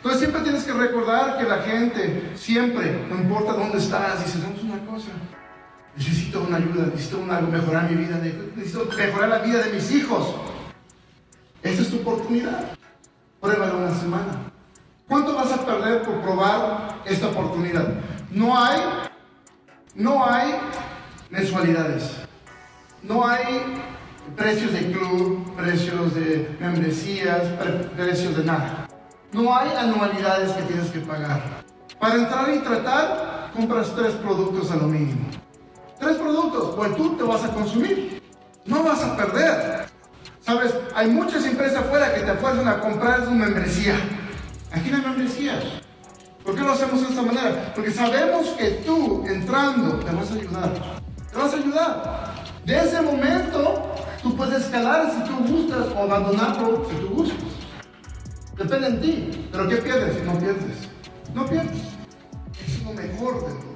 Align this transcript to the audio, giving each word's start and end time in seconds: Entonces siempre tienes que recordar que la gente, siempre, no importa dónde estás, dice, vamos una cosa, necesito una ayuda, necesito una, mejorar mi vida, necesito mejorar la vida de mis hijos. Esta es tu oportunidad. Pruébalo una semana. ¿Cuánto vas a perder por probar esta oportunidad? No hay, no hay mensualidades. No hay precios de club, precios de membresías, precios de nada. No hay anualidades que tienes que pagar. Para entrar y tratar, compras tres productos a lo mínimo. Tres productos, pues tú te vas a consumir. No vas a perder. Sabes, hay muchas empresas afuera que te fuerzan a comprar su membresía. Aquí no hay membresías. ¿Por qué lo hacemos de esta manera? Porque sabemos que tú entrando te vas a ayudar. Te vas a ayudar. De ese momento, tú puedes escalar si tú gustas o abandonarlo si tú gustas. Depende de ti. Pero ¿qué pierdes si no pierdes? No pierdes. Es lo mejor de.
Entonces 0.00 0.20
siempre 0.20 0.40
tienes 0.40 0.64
que 0.64 0.72
recordar 0.72 1.36
que 1.36 1.44
la 1.44 1.58
gente, 1.58 2.32
siempre, 2.34 3.04
no 3.10 3.16
importa 3.16 3.52
dónde 3.52 3.76
estás, 3.76 4.24
dice, 4.24 4.38
vamos 4.42 4.62
una 4.62 4.78
cosa, 4.86 5.08
necesito 5.94 6.40
una 6.40 6.56
ayuda, 6.56 6.86
necesito 6.86 7.18
una, 7.18 7.38
mejorar 7.42 7.90
mi 7.90 7.96
vida, 7.96 8.18
necesito 8.56 8.86
mejorar 8.96 9.28
la 9.28 9.38
vida 9.40 9.58
de 9.58 9.74
mis 9.74 9.92
hijos. 9.92 10.34
Esta 11.62 11.82
es 11.82 11.90
tu 11.90 11.96
oportunidad. 11.96 12.72
Pruébalo 13.42 13.76
una 13.76 13.94
semana. 13.94 14.50
¿Cuánto 15.06 15.34
vas 15.34 15.52
a 15.52 15.66
perder 15.66 16.02
por 16.02 16.22
probar 16.22 17.02
esta 17.04 17.28
oportunidad? 17.28 17.92
No 18.30 18.58
hay, 18.58 18.80
no 19.94 20.24
hay 20.24 20.54
mensualidades. 21.28 22.12
No 23.02 23.26
hay 23.26 23.60
precios 24.34 24.72
de 24.72 24.92
club, 24.92 25.54
precios 25.56 26.14
de 26.14 26.56
membresías, 26.58 27.42
precios 27.94 28.34
de 28.38 28.44
nada. 28.44 28.89
No 29.32 29.56
hay 29.56 29.70
anualidades 29.76 30.50
que 30.52 30.62
tienes 30.62 30.90
que 30.90 31.00
pagar. 31.00 31.62
Para 32.00 32.14
entrar 32.14 32.52
y 32.52 32.58
tratar, 32.58 33.50
compras 33.54 33.92
tres 33.94 34.14
productos 34.14 34.70
a 34.72 34.76
lo 34.76 34.88
mínimo. 34.88 35.28
Tres 36.00 36.16
productos, 36.16 36.74
pues 36.74 36.96
tú 36.96 37.16
te 37.16 37.22
vas 37.22 37.44
a 37.44 37.50
consumir. 37.50 38.20
No 38.66 38.82
vas 38.82 39.02
a 39.04 39.16
perder. 39.16 39.86
Sabes, 40.40 40.74
hay 40.96 41.08
muchas 41.08 41.44
empresas 41.44 41.78
afuera 41.78 42.12
que 42.12 42.22
te 42.22 42.34
fuerzan 42.34 42.66
a 42.66 42.80
comprar 42.80 43.24
su 43.24 43.30
membresía. 43.30 43.94
Aquí 44.72 44.90
no 44.90 44.96
hay 44.96 45.02
membresías. 45.02 45.64
¿Por 46.44 46.56
qué 46.56 46.62
lo 46.62 46.72
hacemos 46.72 47.00
de 47.02 47.08
esta 47.08 47.22
manera? 47.22 47.72
Porque 47.74 47.92
sabemos 47.92 48.48
que 48.58 48.82
tú 48.84 49.24
entrando 49.28 49.96
te 49.96 50.10
vas 50.10 50.30
a 50.30 50.34
ayudar. 50.34 50.72
Te 51.30 51.38
vas 51.38 51.52
a 51.52 51.56
ayudar. 51.56 52.34
De 52.64 52.78
ese 52.78 53.00
momento, 53.00 53.94
tú 54.22 54.36
puedes 54.36 54.64
escalar 54.64 55.12
si 55.12 55.22
tú 55.22 55.36
gustas 55.54 55.86
o 55.94 56.02
abandonarlo 56.02 56.88
si 56.90 56.96
tú 56.96 57.08
gustas. 57.14 57.29
Depende 58.60 58.90
de 58.90 58.96
ti. 58.98 59.48
Pero 59.50 59.68
¿qué 59.68 59.76
pierdes 59.76 60.16
si 60.16 60.22
no 60.22 60.38
pierdes? 60.38 60.88
No 61.34 61.46
pierdes. 61.46 61.80
Es 62.66 62.84
lo 62.84 62.92
mejor 62.92 63.46
de. 63.46 63.69